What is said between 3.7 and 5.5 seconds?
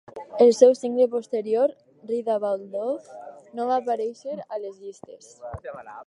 va aparèixer a les llistes.